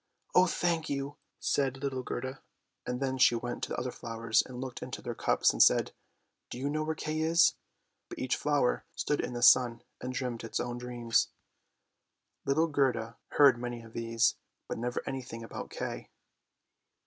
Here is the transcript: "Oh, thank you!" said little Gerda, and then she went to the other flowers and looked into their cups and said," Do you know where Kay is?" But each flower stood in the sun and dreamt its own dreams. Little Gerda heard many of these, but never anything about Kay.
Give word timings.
"Oh, 0.33 0.47
thank 0.47 0.89
you!" 0.89 1.17
said 1.39 1.77
little 1.77 2.01
Gerda, 2.01 2.41
and 2.87 2.99
then 2.99 3.19
she 3.19 3.35
went 3.35 3.61
to 3.61 3.69
the 3.69 3.75
other 3.77 3.91
flowers 3.91 4.41
and 4.41 4.59
looked 4.59 4.81
into 4.81 4.99
their 4.99 5.13
cups 5.13 5.53
and 5.53 5.61
said," 5.61 5.91
Do 6.49 6.57
you 6.57 6.71
know 6.71 6.83
where 6.83 6.95
Kay 6.95 7.19
is?" 7.19 7.53
But 8.09 8.17
each 8.17 8.35
flower 8.35 8.83
stood 8.95 9.21
in 9.21 9.33
the 9.33 9.43
sun 9.43 9.83
and 10.01 10.11
dreamt 10.11 10.43
its 10.43 10.59
own 10.59 10.79
dreams. 10.79 11.27
Little 12.45 12.65
Gerda 12.65 13.17
heard 13.33 13.59
many 13.59 13.83
of 13.83 13.93
these, 13.93 14.37
but 14.67 14.79
never 14.79 15.03
anything 15.05 15.43
about 15.43 15.69
Kay. 15.69 16.09